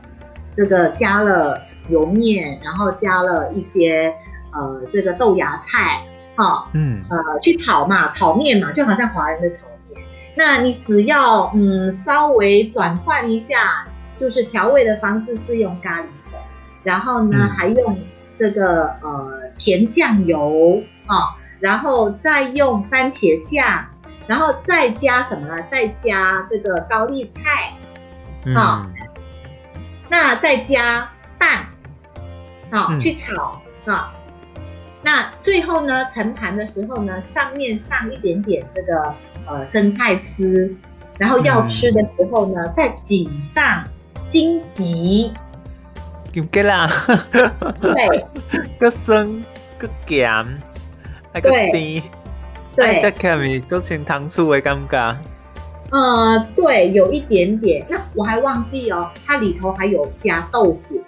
[0.57, 4.15] 这个加了油面，然后加了一些
[4.53, 6.03] 呃这个豆芽菜。
[6.35, 10.03] 哈，嗯，呃，去炒嘛，炒面嘛，就好像华人的炒面。
[10.35, 13.87] 那你只要嗯稍微转换一下，
[14.19, 16.41] 就是调味的方式是用咖喱粉，
[16.83, 17.99] 然后呢、嗯、还用
[18.39, 21.29] 这个呃甜酱油啊、哦，
[21.61, 23.85] 然后再用番茄酱，
[24.27, 25.63] 然后再加什么呢？
[25.71, 27.75] 再加这个高丽菜，
[28.55, 28.91] 啊、
[30.13, 31.65] 那再加蛋，
[32.71, 33.95] 好、去炒啊。
[33.95, 34.11] 哦
[35.05, 39.15] 那最后呢，盛盘的时候呢，上面放一点点这个
[39.47, 40.73] 呃生菜丝，
[41.19, 43.83] 然后要吃的时候呢，嗯、再挤上
[44.31, 45.33] 荆棘。
[46.33, 46.89] 金吉啦，
[47.81, 48.25] 对，
[48.79, 49.29] 个酸
[49.77, 50.47] 个咸，
[51.33, 52.01] 还个甜，
[52.77, 55.17] 对，再看咪做成糖醋的感觉。
[55.93, 57.85] 呃，对，有一点点。
[57.91, 61.03] 那我还忘记哦，它里头还有加豆腐。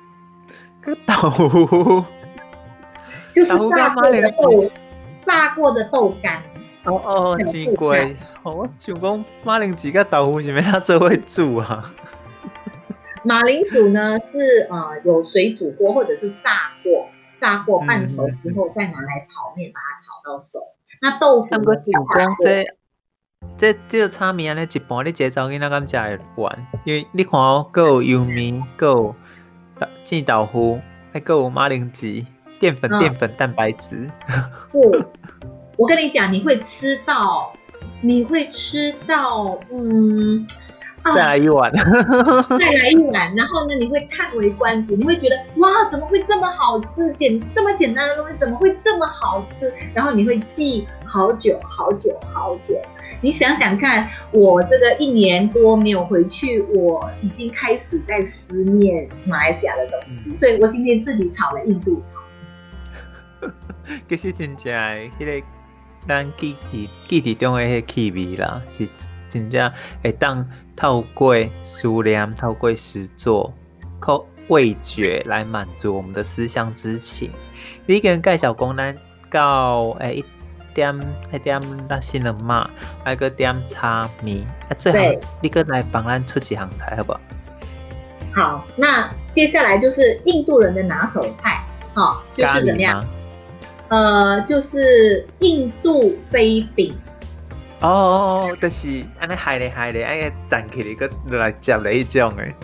[0.80, 1.30] 个豆
[1.66, 2.04] 腐。
[3.34, 4.70] 就是炸过的豆，
[5.26, 6.42] 炸过的豆干。
[6.84, 8.16] 哦哦，真贵。
[8.42, 10.60] 我想讲马铃薯跟豆腐是咩？
[10.62, 11.92] 它最会煮啊？
[13.24, 17.06] 马铃薯呢是呃有水煮过或者是炸过，
[17.38, 20.58] 炸过半熟之后再拿来炒面，把它炒到熟。
[21.00, 21.78] 那豆腐呢？
[21.78, 22.04] 是讲
[22.40, 22.66] 这
[23.58, 29.14] 这这个炒面呢，一般你节奏应该咁食会完，因为你看哦，够有油面，够
[29.80, 30.80] 有煎豆腐，
[31.12, 32.24] 还够有马铃薯。
[32.60, 34.08] 淀粉、淀粉、蛋白质。
[34.68, 34.78] 是，
[35.76, 37.52] 我跟你讲，你会吃到，
[38.00, 40.46] 你会吃到，嗯，
[41.02, 41.72] 再来一碗，
[42.50, 47.12] 再来一碗，然后呢，你会叹为观止，你会觉得哇，怎么会这么好吃？
[47.14, 49.74] 简这么简单的东西，怎么会这么好吃？
[49.92, 52.80] 然后你会记好久好久好久。
[53.22, 63.48] 你想想看，我这个一年多没有回去，我已经开始在思念马来西亚的东西，所以我今天自己炒了印度炒。
[64.08, 65.46] 其实真正诶，迄个
[66.08, 68.88] 咱记忆记忆中的迄个气味啦，是
[69.30, 73.54] 真正会当透过思念、透过食作、
[74.00, 77.30] 靠味觉来满足我们的思乡之情。
[77.86, 78.96] 你一个人介绍讲咱
[79.30, 80.24] 到诶一
[80.74, 80.98] 点
[81.32, 82.68] 一点那新人嘛，
[83.04, 87.20] 还个点炒面，啊，最后你个来帮咱出几行菜，好不好？
[88.34, 91.64] 好，那接下来就是印度人的拿手菜，
[91.94, 93.06] 好、哦，就是怎么样？
[93.88, 96.94] 呃，就是印度飞饼。
[97.80, 102.54] 哦哦哦，就是安尼海咧海咧，安尼弹起来个来夹的一种诶。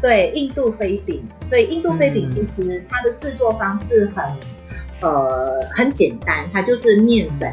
[0.00, 4.24] 对，印度飞饼，所以印度飞饼其实它的制作方式很，
[5.02, 7.52] 呃，很简单，它就是面粉，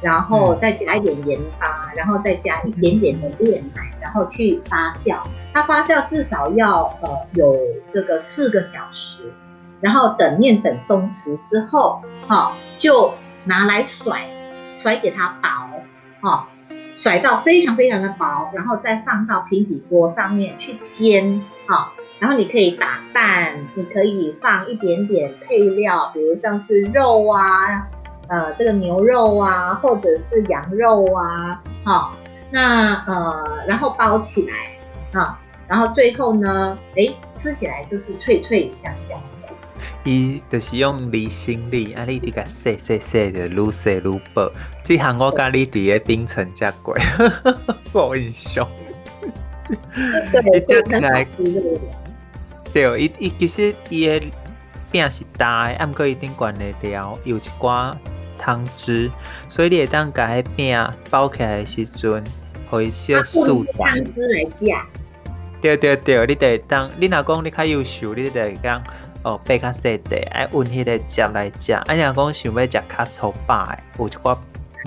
[0.00, 5.18] 然后再加一点盐巴，然后再加一点点的炼奶，然后去发酵。
[5.52, 7.58] 它发酵至少要呃有
[7.92, 9.32] 这个四个小时，
[9.80, 13.12] 然后等面粉松弛之后，哈，就
[13.44, 14.28] 拿来甩，
[14.76, 15.48] 甩给它薄，
[16.20, 16.48] 哈。
[16.96, 27.86] 甩到非常非常的薄，然后再放到平底锅上面去煎，好，然后你可以打蛋，你可以放一点点配料，比如像是肉啊，
[28.28, 32.16] 呃，这个牛肉啊，或者是羊肉啊，好，
[32.50, 35.38] 那呃，然后包起来，啊，
[35.68, 39.18] 然后最后呢，诶，吃起来就是脆脆香香。
[40.02, 44.50] 伊就是用离心力，啊，你这个细细细的，愈细愈薄。
[44.86, 46.96] 这项我甲你伫个顶层食过，
[47.92, 48.68] 无印象。
[49.66, 51.80] 对，就很好吃。
[52.72, 54.24] 对，伊伊其实伊个
[54.92, 57.96] 饼是大毋过伊顶悬的料有一寡
[58.38, 59.10] 汤汁，
[59.48, 62.22] 所以你会当甲迄饼包起来的时阵，
[62.70, 64.66] 可以小素汤汁来食。
[65.60, 68.80] 对对对，你得当，你若讲你较优秀，你得讲。
[69.24, 71.72] 哦，掰较细块，爱温迄个汁来食。
[71.72, 74.38] 啊，若讲想要食较粗饱的，有一寡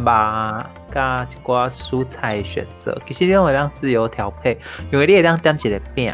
[0.03, 2.97] 肉加一寡蔬菜选择。
[3.05, 4.57] 其实你会当自由调配，
[4.91, 6.13] 因为你会当点一个饼，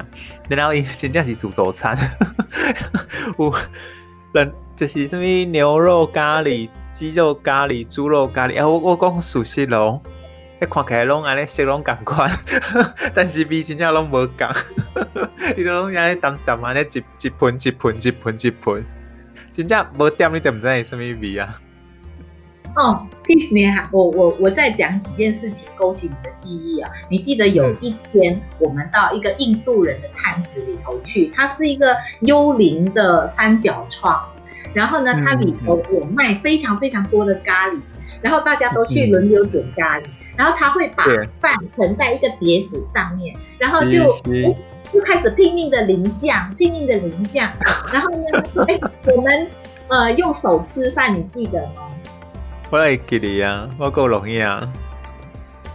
[0.49, 1.97] 然后伊真正是自助餐。
[3.37, 3.53] 有
[4.33, 8.61] 人就是什么牛肉咖喱、鸡肉咖喱、猪肉咖喱。
[8.61, 10.01] 啊，我我讲熟悉咯。
[10.59, 12.31] 迄看起来拢安尼色拢共款，
[13.13, 14.47] 但是味真正拢无共。
[15.57, 18.85] 伊都拢安尼淡淡安尼一一盆一盆一盆一盆，
[19.51, 21.59] 真正无点你都毋知系什物味啊！
[22.75, 26.91] 哦，听你哈，我我我再讲几件事情勾起你的记忆啊！
[27.09, 34.21] 你记得有一天我们到一个印度人的摊子里头去，它是一个幽灵的三角窗，
[34.73, 37.79] 然后呢，它里头有卖非常非常多的咖喱，
[38.21, 40.03] 然后大家都去轮流点咖喱。
[40.37, 41.05] 然后他会把
[41.39, 44.13] 饭盛在一个碟子上面，然后就
[44.91, 47.49] 就开始拼命的淋酱，拼命的淋酱。
[47.93, 48.77] 然后呢， 哎，
[49.15, 49.47] 我们
[49.87, 51.83] 呃用手吃饭，你记得吗？
[52.71, 54.67] 我来给你呀，我够容易啊。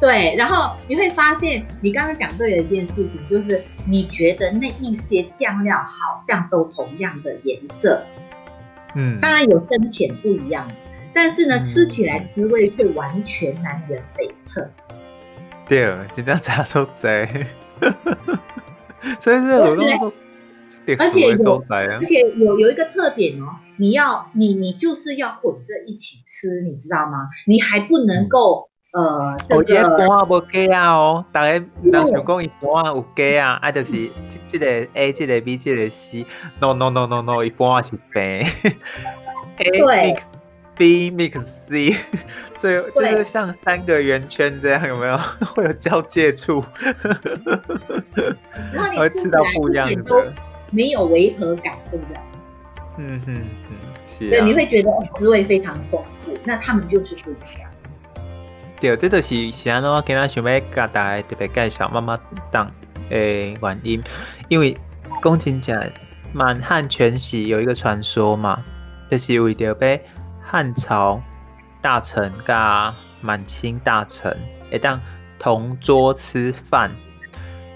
[0.01, 8.03] 对，然后你会发现，你刚刚讲对了一件事情，就是你觉得那一些酱料好像都同样的颜色，
[8.95, 10.67] 嗯，当然有深浅不一样。
[11.13, 14.71] 但是呢，嗯、吃起来滋味却完全南辕北辙。
[15.69, 17.27] 对，真正差出在，
[19.21, 20.13] 所以是有那种，
[20.99, 27.29] 而且有，而且有有一个特点哦，你要你你就是要混着一起吃，你知道吗？
[27.47, 29.63] 你还不能够、嗯、呃，这个。
[29.63, 31.51] 一半啊无鸡啊哦，大家
[31.83, 38.51] 人想讲一半有鸡啊，啊就是这这个 A，这个 B，这个 C，no no no no no，一半是白。
[39.57, 40.17] 对。
[40.77, 41.95] B mix C，
[42.59, 45.19] 这就是像三个圆圈这样，有没有？
[45.55, 46.65] 会有交界处，
[48.73, 50.33] 然后你会吃到不一样的，
[50.71, 52.17] 没有违和感，对不对？
[52.99, 53.77] 嗯哼嗯，
[54.19, 54.31] 是、啊。
[54.31, 57.71] 对，你会觉得滋味非常丰富，那他们就是不一样。
[58.81, 62.19] 对，这就是是安怎我今仔想要甲大家特别介绍妈妈
[62.51, 62.71] 档
[63.11, 64.03] 诶原因，
[64.49, 64.77] 因为
[65.23, 65.93] 讲真正
[66.33, 68.63] 满汉全席有一个传说嘛，
[69.11, 70.01] 就是为着要。
[70.43, 71.23] 汉朝
[71.81, 74.37] 大臣甲满清大臣
[74.69, 75.01] 会当
[75.39, 76.91] 同桌吃饭，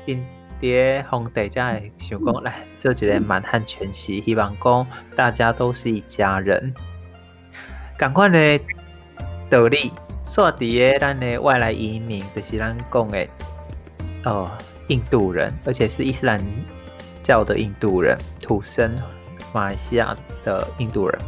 [0.07, 0.21] 因
[0.61, 4.87] 伫皇帝才会想讲来做一个满汉全席，希望讲
[5.17, 6.75] 大家都是一家人。
[7.99, 8.61] 同款的
[9.51, 9.93] 道理，
[10.27, 13.27] 说伫个咱的外来移民，就是咱讲的
[14.25, 14.51] 哦，
[14.89, 16.41] 印度人，而且是伊斯兰
[17.23, 18.95] 教的印度人，土生
[19.53, 21.19] 马来西亚的印度人，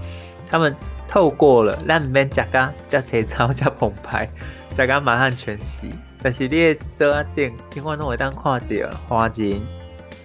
[0.51, 0.75] 他们。
[1.09, 4.29] 透过了，咱毋免食甲食青草食澎湃，
[4.77, 5.89] 食甲满汉全席。
[6.27, 9.63] 但是你的桌仔顶，永远拢会当看到华人、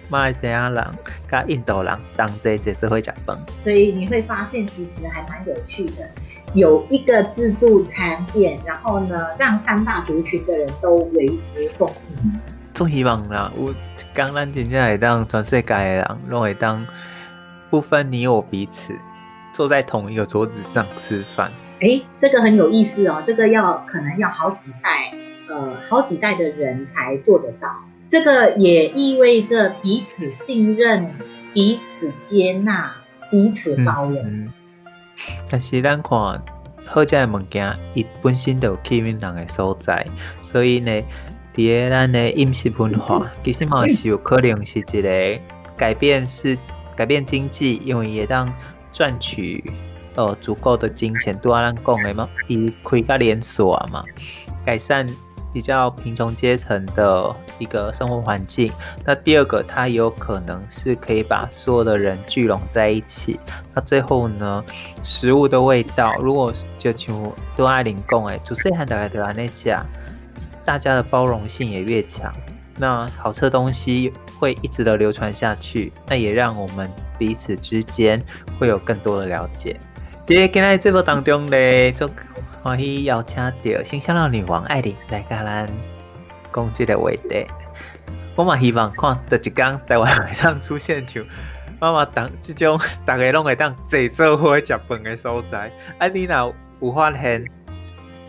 [0.08, 0.84] 马来西亚人、
[1.30, 3.38] 甲印度人同齐一齐会食饭。
[3.60, 6.04] 所以你会发现，其实还蛮有趣的。
[6.54, 12.32] 有一个自助餐店，然后呢，让三大族群的人都为之共赢。
[12.74, 13.72] 总希望啦，有
[14.12, 16.84] 刚咱真正会当全世界的人，拢会当
[17.70, 18.92] 不分你我彼此。
[19.54, 23.22] 坐在同一个桌子上吃饭，哎，这个很有意思哦。
[23.24, 25.14] 这个要可能要好几代，
[25.52, 27.68] 呃，好几代的人才做得到。
[28.10, 31.10] 这个也意味着彼此信任、
[31.52, 32.90] 彼此接纳、
[33.30, 34.16] 彼此包容。
[34.22, 34.52] 嗯嗯、
[35.50, 36.10] 但是咱看
[36.84, 40.06] 好食的物件，伊本身就有吸引人的所在，
[40.42, 41.02] 所以呢，
[41.54, 45.40] 伫个咱的饮食文化，其实嘛是有可能是一个
[45.76, 46.58] 改变是
[46.94, 48.52] 改变经济，因为也当
[48.92, 49.64] 赚取
[50.16, 54.04] 呃足够的金钱，多阿咱讲的嘛，伊开个连锁嘛，
[54.66, 55.06] 改善
[55.52, 58.72] 比较贫穷阶层的一个生活环境。
[59.04, 63.38] 那第二个，它也有可能是可以把所有的人聚拢在一起。
[63.74, 64.64] 那最后呢，
[65.04, 69.86] 食物的味道，如果就像多爱玲讲诶，主食和大概都安尼讲，
[70.64, 72.32] 大家的包容性也越强。
[72.78, 78.20] 那好吃的东西会一直的流传下去，那也让我们彼此之间
[78.58, 79.78] 会有更多的了解。
[80.26, 82.08] 今天在这部当中呢，就
[82.62, 85.68] 欢喜邀请到新香料女王艾琳来跟咱
[86.54, 87.44] 讲这个话题。
[88.36, 91.24] 我嘛希望看到一天台湾会当出现像
[91.80, 95.72] 妈妈当这种大家拢会当坐做伙食饭的所在。
[95.98, 97.44] 啊，你若有发现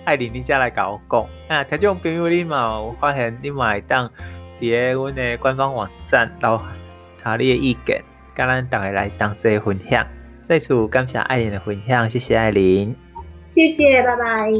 [0.05, 1.25] 艾琳，你才来跟我讲。
[1.47, 4.09] 啊，听众朋友，你嘛有发现你嘛会当。
[4.59, 6.59] 在阮的官方网站留
[7.23, 8.01] 下你的意见，
[8.33, 10.07] 跟咱大家来同齐分享。
[10.43, 12.95] 再次感谢艾琳的分享，谢谢艾琳，
[13.54, 14.52] 谢谢，拜拜。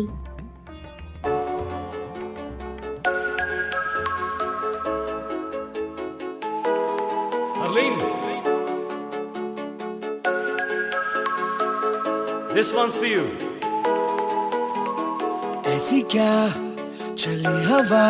[12.59, 13.25] This one's for you.
[15.73, 16.35] ऐसी क्या
[17.15, 18.09] चली हवा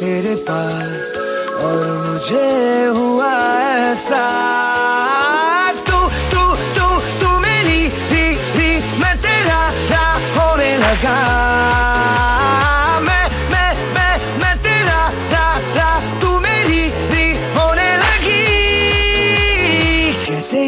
[0.00, 1.12] तेरे पास
[1.61, 3.31] और मुझे हुआ
[3.71, 4.23] ऐसा।
[5.87, 5.99] तू
[6.31, 6.43] तू
[6.75, 6.87] तू
[7.21, 7.81] तू मेरी
[8.11, 11.17] ही मैं तेरा रा होने लगा?
[13.01, 13.71] मैं मैं
[14.41, 15.01] मैं तेरा
[15.33, 15.47] रा
[15.77, 15.91] रा
[16.39, 16.83] मेरी
[17.13, 18.43] री होने लगी?
[20.25, 20.63] कैसे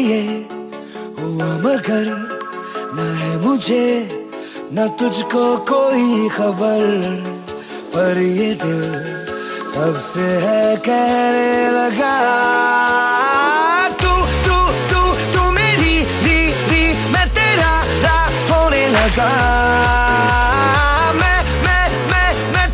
[1.64, 2.06] मगर
[2.94, 3.86] न है मुझे,
[4.72, 6.82] न तुझको कोई खबर,
[7.94, 8.82] पर ये दिल
[9.78, 12.14] तब से है कहने लगा।
[13.90, 14.56] तू तू
[14.90, 19.28] तू तू मेरी री री, मैं तेरा रा होने लगा।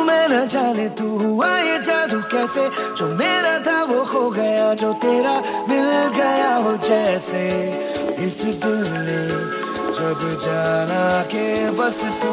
[0.05, 1.48] मैं, न जाने तू हुआ
[1.78, 2.94] जादू कैसे?
[2.96, 5.34] जो मेरा था वो खो गया, जो तेरा
[5.68, 7.44] मिल गया हो जैसे।
[8.18, 9.59] इस दिल ने
[10.01, 11.46] जब जाना के
[11.76, 12.32] बस तू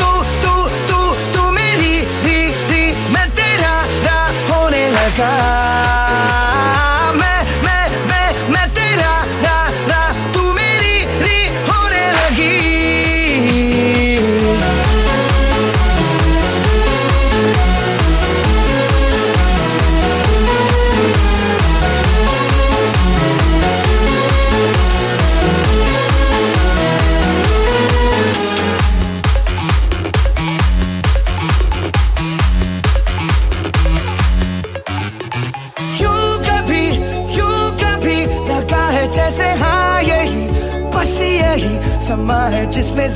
[0.00, 0.10] तू
[0.42, 0.52] तू
[0.90, 0.98] तू
[1.34, 1.94] तू मेरी
[2.26, 2.38] री
[2.70, 2.84] री
[3.14, 3.74] मैं तेरा
[4.06, 4.20] रा
[4.50, 5.32] होने लगा।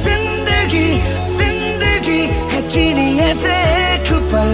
[0.03, 0.89] ज़िंदगी
[1.39, 2.23] ज़िंदगी
[2.53, 4.53] है जीनी ऐसे एक पल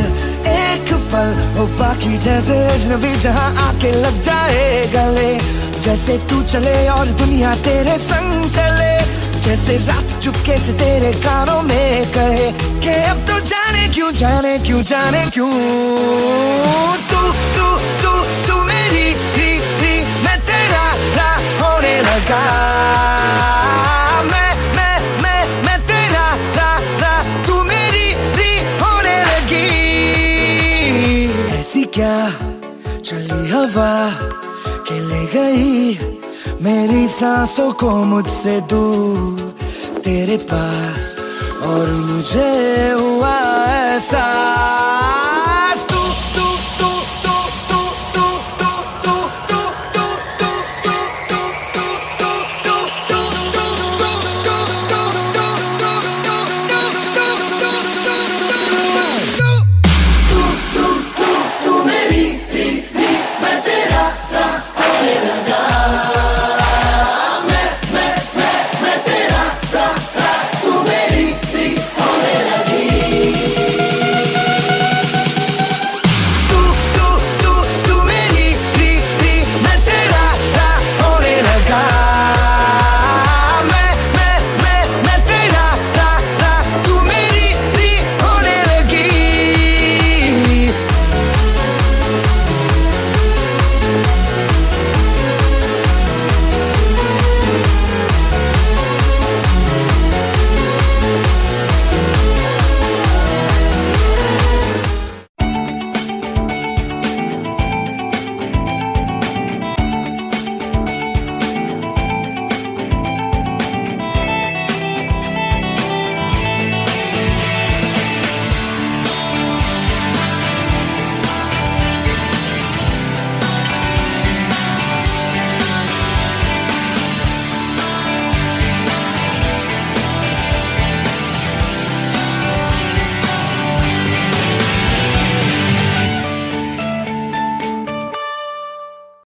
[0.52, 1.30] एक पल।
[1.78, 5.30] बाकी जैसे अजनबी जहाँ आके लग जाए गले।
[5.84, 8.96] जैसे तू चले और दुनिया तेरे संग चले।
[9.42, 12.50] जैसे रात चुपके से तेरे कानों में कहे
[12.82, 15.52] कि अब तो जाने क्यों जाने क्यों जाने क्यों?
[17.10, 17.22] तू
[17.56, 17.68] तू
[18.02, 18.12] तू
[18.46, 19.06] तू मेरी,
[19.38, 20.84] री री, मैं तेरा
[21.16, 21.30] रा
[21.62, 22.77] होने लगा।
[33.58, 34.10] हवा
[34.88, 35.98] के ले गई।
[36.62, 39.40] मेरी सांसों को मुझसे दूर,
[40.00, 41.16] तेरे पास,
[41.62, 43.36] और मुझे हुआ
[43.66, 44.26] ऐसा।